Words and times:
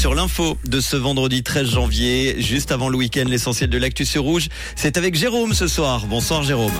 sur 0.00 0.14
l'info 0.14 0.56
de 0.64 0.80
ce 0.80 0.96
vendredi 0.96 1.42
13 1.42 1.72
janvier, 1.72 2.40
juste 2.40 2.72
avant 2.72 2.88
le 2.88 2.96
week-end, 2.96 3.26
l'essentiel 3.28 3.68
de 3.68 3.76
l'actu 3.76 4.06
sur 4.06 4.22
rouge. 4.22 4.48
C'est 4.74 4.96
avec 4.96 5.14
Jérôme 5.14 5.52
ce 5.52 5.68
soir. 5.68 6.06
Bonsoir 6.06 6.42
Jérôme. 6.42 6.72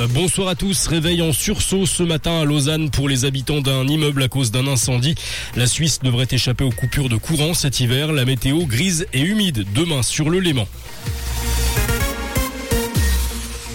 Euh, 0.00 0.06
bonsoir 0.06 0.48
à 0.48 0.54
tous. 0.54 0.86
Réveil 0.86 1.20
en 1.20 1.34
sursaut 1.34 1.84
ce 1.84 2.02
matin 2.02 2.40
à 2.40 2.44
Lausanne 2.46 2.90
pour 2.90 3.10
les 3.10 3.26
habitants 3.26 3.60
d'un 3.60 3.86
immeuble 3.86 4.22
à 4.22 4.28
cause 4.28 4.50
d'un 4.50 4.66
incendie. 4.66 5.16
La 5.54 5.66
Suisse 5.66 5.98
devrait 6.02 6.28
échapper 6.30 6.64
aux 6.64 6.70
coupures 6.70 7.10
de 7.10 7.16
courant 7.16 7.52
cet 7.52 7.78
hiver. 7.78 8.10
La 8.10 8.24
météo 8.24 8.64
grise 8.64 9.06
et 9.12 9.20
humide 9.20 9.66
demain 9.74 10.02
sur 10.02 10.30
le 10.30 10.40
Léman. 10.40 10.66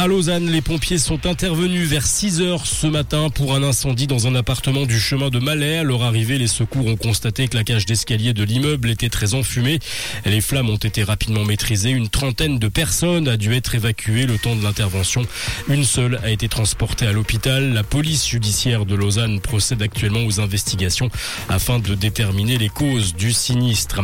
À 0.00 0.06
Lausanne, 0.06 0.48
les 0.48 0.60
pompiers 0.60 0.96
sont 0.96 1.26
intervenus 1.26 1.88
vers 1.88 2.06
6 2.06 2.40
heures 2.40 2.66
ce 2.68 2.86
matin 2.86 3.30
pour 3.30 3.56
un 3.56 3.64
incendie 3.64 4.06
dans 4.06 4.28
un 4.28 4.36
appartement 4.36 4.86
du 4.86 5.00
chemin 5.00 5.28
de 5.28 5.40
Malais. 5.40 5.78
À 5.78 5.82
leur 5.82 6.04
arrivée, 6.04 6.38
les 6.38 6.46
secours 6.46 6.86
ont 6.86 6.94
constaté 6.94 7.48
que 7.48 7.56
la 7.56 7.64
cage 7.64 7.84
d'escalier 7.84 8.32
de 8.32 8.44
l'immeuble 8.44 8.90
était 8.90 9.08
très 9.08 9.34
enfumée. 9.34 9.80
Les 10.24 10.40
flammes 10.40 10.70
ont 10.70 10.76
été 10.76 11.02
rapidement 11.02 11.44
maîtrisées. 11.44 11.90
Une 11.90 12.08
trentaine 12.08 12.60
de 12.60 12.68
personnes 12.68 13.26
a 13.26 13.36
dû 13.36 13.52
être 13.54 13.74
évacuées 13.74 14.26
le 14.26 14.38
temps 14.38 14.54
de 14.54 14.62
l'intervention. 14.62 15.26
Une 15.68 15.82
seule 15.82 16.20
a 16.22 16.30
été 16.30 16.48
transportée 16.48 17.08
à 17.08 17.12
l'hôpital. 17.12 17.72
La 17.72 17.82
police 17.82 18.28
judiciaire 18.28 18.86
de 18.86 18.94
Lausanne 18.94 19.40
procède 19.40 19.82
actuellement 19.82 20.24
aux 20.24 20.38
investigations 20.38 21.10
afin 21.48 21.80
de 21.80 21.96
déterminer 21.96 22.56
les 22.56 22.68
causes 22.68 23.16
du 23.16 23.32
sinistre. 23.32 24.02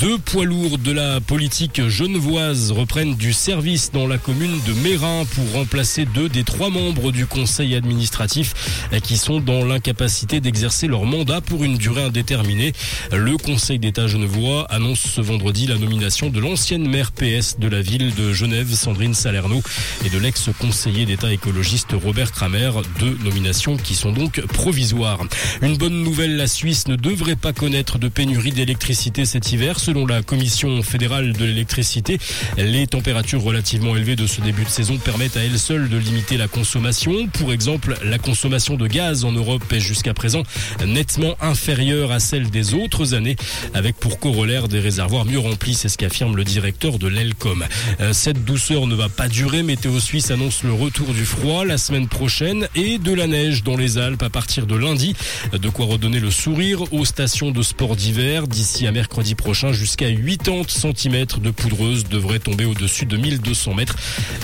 Deux 0.00 0.18
poids 0.18 0.44
lourds 0.44 0.78
de 0.78 0.90
la 0.90 1.20
politique 1.20 1.86
genevoise 1.86 2.72
reprennent 2.72 3.14
du 3.14 3.32
service 3.32 3.92
dans 3.92 4.08
la 4.08 4.18
commune 4.18 4.58
de 4.66 4.72
Mérin 4.72 5.24
pour 5.36 5.52
remplacer 5.52 6.06
deux 6.06 6.30
des 6.30 6.44
trois 6.44 6.70
membres 6.70 7.12
du 7.12 7.26
conseil 7.26 7.74
administratif 7.74 8.88
qui 9.02 9.18
sont 9.18 9.38
dans 9.38 9.66
l'incapacité 9.66 10.40
d'exercer 10.40 10.86
leur 10.86 11.04
mandat 11.04 11.42
pour 11.42 11.62
une 11.62 11.76
durée 11.76 12.04
indéterminée. 12.04 12.72
Le 13.12 13.36
conseil 13.36 13.78
d'État 13.78 14.06
genevois 14.06 14.66
annonce 14.70 15.00
ce 15.00 15.20
vendredi 15.20 15.66
la 15.66 15.76
nomination 15.76 16.30
de 16.30 16.40
l'ancienne 16.40 16.88
maire 16.88 17.12
PS 17.12 17.58
de 17.58 17.68
la 17.68 17.82
ville 17.82 18.14
de 18.14 18.32
Genève, 18.32 18.72
Sandrine 18.72 19.12
Salerno, 19.12 19.60
et 20.06 20.08
de 20.08 20.18
l'ex-conseiller 20.18 21.04
d'État 21.04 21.30
écologiste 21.30 21.92
Robert 21.92 22.32
Kramer, 22.32 22.70
deux 22.98 23.18
nominations 23.22 23.76
qui 23.76 23.94
sont 23.94 24.12
donc 24.12 24.40
provisoires. 24.46 25.20
Une 25.60 25.76
bonne 25.76 26.02
nouvelle, 26.02 26.36
la 26.36 26.46
Suisse 26.46 26.88
ne 26.88 26.96
devrait 26.96 27.36
pas 27.36 27.52
connaître 27.52 27.98
de 27.98 28.08
pénurie 28.08 28.52
d'électricité 28.52 29.26
cet 29.26 29.52
hiver. 29.52 29.78
Selon 29.80 30.06
la 30.06 30.22
Commission 30.22 30.82
fédérale 30.82 31.34
de 31.34 31.44
l'électricité, 31.44 32.18
les 32.56 32.86
températures 32.86 33.42
relativement 33.42 33.94
élevées 33.94 34.16
de 34.16 34.26
ce 34.26 34.40
début 34.40 34.64
de 34.64 34.70
saison 34.70 34.96
permettent 34.96 35.25
à 35.34 35.44
elle 35.44 35.58
seule 35.58 35.88
de 35.88 35.96
limiter 35.96 36.36
la 36.36 36.46
consommation. 36.46 37.26
Pour 37.28 37.52
exemple, 37.52 37.96
la 38.04 38.18
consommation 38.18 38.76
de 38.76 38.86
gaz 38.86 39.24
en 39.24 39.32
Europe 39.32 39.64
est 39.72 39.80
jusqu'à 39.80 40.14
présent 40.14 40.42
nettement 40.86 41.36
inférieure 41.40 42.12
à 42.12 42.20
celle 42.20 42.50
des 42.50 42.74
autres 42.74 43.14
années, 43.14 43.36
avec 43.74 43.96
pour 43.96 44.20
corollaire 44.20 44.68
des 44.68 44.78
réservoirs 44.78 45.24
mieux 45.24 45.38
remplis, 45.38 45.74
c'est 45.74 45.88
ce 45.88 45.98
qu'affirme 45.98 46.36
le 46.36 46.44
directeur 46.44 46.98
de 46.98 47.08
l'ELCOM. 47.08 47.64
Euh, 48.00 48.12
cette 48.12 48.44
douceur 48.44 48.86
ne 48.86 48.94
va 48.94 49.08
pas 49.08 49.28
durer. 49.28 49.62
Météo 49.62 49.98
Suisse 49.98 50.30
annonce 50.30 50.62
le 50.62 50.72
retour 50.72 51.12
du 51.12 51.24
froid 51.24 51.64
la 51.64 51.78
semaine 51.78 52.08
prochaine 52.08 52.68
et 52.74 52.98
de 52.98 53.12
la 53.12 53.26
neige 53.26 53.64
dans 53.64 53.76
les 53.76 53.98
Alpes 53.98 54.22
à 54.22 54.30
partir 54.30 54.66
de 54.66 54.76
lundi. 54.76 55.14
De 55.52 55.68
quoi 55.68 55.86
redonner 55.86 56.20
le 56.20 56.30
sourire 56.30 56.92
aux 56.92 57.04
stations 57.04 57.50
de 57.50 57.62
sport 57.62 57.96
d'hiver. 57.96 58.46
D'ici 58.46 58.86
à 58.86 58.92
mercredi 58.92 59.34
prochain, 59.34 59.72
jusqu'à 59.72 60.06
80 60.10 60.62
cm 60.68 61.26
de 61.40 61.50
poudreuse 61.50 62.04
devrait 62.04 62.38
tomber 62.38 62.64
au-dessus 62.64 63.06
de 63.06 63.16
1200 63.16 63.74
mètres. 63.74 63.96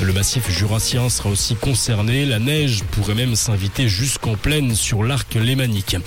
Le 0.03 0.13
massif 0.13 0.49
jurassien 0.73 1.11
sera 1.11 1.29
aussi 1.29 1.55
concerné. 1.55 2.25
La 2.25 2.39
neige 2.39 2.83
pourrait 2.93 3.15
même 3.15 3.37
s'inviter 3.37 3.91
jusqu'en 3.91 4.37
pleine 4.37 4.75
sur 4.75 5.05
l'arc 5.05 5.35
lémanique. 5.35 5.99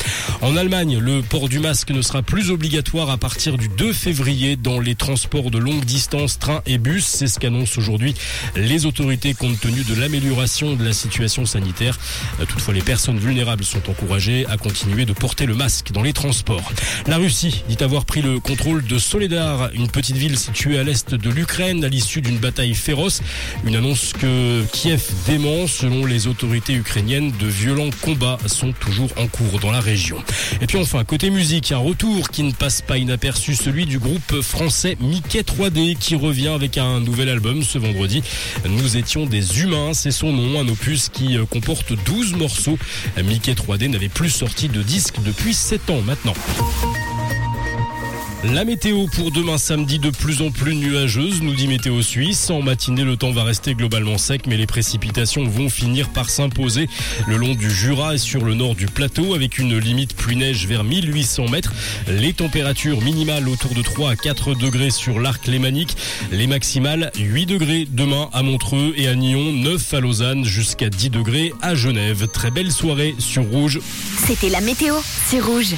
En 0.41 0.57
Allemagne, 0.57 0.97
le 0.97 1.21
port 1.21 1.49
du 1.49 1.59
masque 1.59 1.91
ne 1.91 2.01
sera 2.01 2.23
plus 2.23 2.49
obligatoire 2.49 3.11
à 3.11 3.17
partir 3.17 3.59
du 3.59 3.67
2 3.67 3.93
février 3.93 4.55
dans 4.55 4.79
les 4.79 4.95
transports 4.95 5.51
de 5.51 5.59
longue 5.59 5.85
distance, 5.85 6.39
trains 6.39 6.63
et 6.65 6.79
bus. 6.79 7.05
C'est 7.05 7.27
ce 7.27 7.37
qu'annoncent 7.37 7.77
aujourd'hui 7.77 8.15
les 8.55 8.87
autorités 8.87 9.35
compte 9.35 9.59
tenu 9.59 9.83
de 9.83 9.93
l'amélioration 9.93 10.73
de 10.73 10.83
la 10.83 10.93
situation 10.93 11.45
sanitaire. 11.45 11.99
Toutefois, 12.39 12.73
les 12.73 12.81
personnes 12.81 13.19
vulnérables 13.19 13.65
sont 13.65 13.87
encouragées 13.87 14.47
à 14.47 14.57
continuer 14.57 15.05
de 15.05 15.13
porter 15.13 15.45
le 15.45 15.53
masque 15.53 15.91
dans 15.91 16.01
les 16.01 16.13
transports. 16.13 16.71
La 17.05 17.17
Russie 17.17 17.63
dit 17.69 17.77
avoir 17.83 18.05
pris 18.05 18.23
le 18.23 18.39
contrôle 18.39 18.83
de 18.83 18.97
Soledar, 18.97 19.69
une 19.75 19.89
petite 19.89 20.17
ville 20.17 20.39
située 20.39 20.79
à 20.79 20.83
l'est 20.83 21.13
de 21.13 21.29
l'Ukraine 21.29 21.83
à 21.83 21.87
l'issue 21.87 22.21
d'une 22.21 22.39
bataille 22.39 22.73
féroce. 22.73 23.21
Une 23.63 23.75
annonce 23.75 24.13
que 24.13 24.54
Kiev 24.71 25.03
dément. 25.27 25.67
Selon 25.67 26.05
les 26.05 26.27
autorités 26.27 26.73
ukrainiennes, 26.73 27.31
de 27.39 27.47
violents 27.47 27.89
combats 28.01 28.37
sont 28.45 28.71
toujours 28.71 29.09
en 29.17 29.27
cours 29.27 29.59
dans 29.59 29.71
la 29.71 29.79
région. 29.79 30.17
Et 30.61 30.67
puis 30.67 30.77
enfin, 30.77 31.03
côté 31.03 31.29
musique, 31.29 31.71
un 31.71 31.77
retour 31.77 32.29
qui 32.29 32.43
ne 32.43 32.51
passe 32.51 32.81
pas 32.81 32.97
inaperçu, 32.97 33.55
celui 33.55 33.85
du 33.85 33.99
groupe 33.99 34.41
français 34.41 34.97
Mickey 34.99 35.41
3D 35.41 35.97
qui 35.97 36.15
revient 36.15 36.49
avec 36.49 36.77
un 36.77 36.99
nouvel 36.99 37.29
album 37.29 37.63
ce 37.63 37.77
vendredi. 37.77 38.23
Nous 38.67 38.97
étions 38.97 39.25
des 39.25 39.61
humains, 39.61 39.93
c'est 39.93 40.11
son 40.11 40.31
nom, 40.31 40.59
un 40.59 40.67
opus 40.67 41.09
qui 41.09 41.37
euh, 41.37 41.45
comporte 41.45 41.93
12 42.05 42.35
morceaux. 42.35 42.77
Mickey 43.23 43.53
3D 43.53 43.89
n'avait 43.89 44.09
plus 44.09 44.29
sorti 44.29 44.69
de 44.69 44.81
disque 44.81 45.15
depuis 45.23 45.53
7 45.53 45.89
ans 45.89 46.01
maintenant. 46.01 46.33
La 48.53 48.63
météo 48.63 49.07
pour 49.07 49.31
demain 49.31 49.57
samedi 49.57 49.97
de 49.97 50.11
plus 50.11 50.41
en 50.41 50.51
plus 50.51 50.75
nuageuse, 50.75 51.41
nous 51.41 51.55
dit 51.55 51.67
Météo 51.67 52.01
Suisse. 52.03 52.51
En 52.51 52.61
matinée, 52.61 53.03
le 53.03 53.17
temps 53.17 53.31
va 53.31 53.43
rester 53.43 53.73
globalement 53.73 54.19
sec, 54.19 54.43
mais 54.45 54.55
les 54.55 54.67
précipitations 54.67 55.45
vont 55.45 55.67
finir 55.67 56.09
par 56.09 56.29
s'imposer 56.29 56.87
le 57.27 57.37
long 57.37 57.55
du 57.55 57.71
Jura 57.71 58.13
et 58.13 58.17
sur 58.19 58.43
le 58.45 58.53
nord 58.53 58.75
du 58.75 58.85
plateau, 58.85 59.33
avec 59.33 59.57
une 59.57 59.77
limite 59.79 60.15
pluie-neige 60.15 60.67
vers 60.67 60.83
1800 60.83 61.47
mètres. 61.47 61.73
Les 62.07 62.33
températures 62.33 63.01
minimales 63.01 63.49
autour 63.49 63.73
de 63.73 63.81
3 63.81 64.11
à 64.11 64.15
4 64.15 64.53
degrés 64.53 64.91
sur 64.91 65.19
l'arc 65.19 65.47
lémanique. 65.47 65.97
Les 66.31 66.45
maximales 66.45 67.11
8 67.17 67.47
degrés 67.47 67.87
demain 67.89 68.29
à 68.31 68.43
Montreux 68.43 68.93
et 68.95 69.07
à 69.07 69.15
Nyon, 69.15 69.53
9 69.53 69.93
à 69.93 69.99
Lausanne, 70.01 70.45
jusqu'à 70.45 70.89
10 70.89 71.09
degrés 71.09 71.51
à 71.63 71.73
Genève. 71.73 72.27
Très 72.27 72.51
belle 72.51 72.71
soirée 72.71 73.15
sur 73.17 73.43
Rouge. 73.43 73.79
C'était 74.27 74.49
la 74.49 74.61
météo, 74.61 74.93
c'est 75.25 75.39
Rouge. 75.39 75.73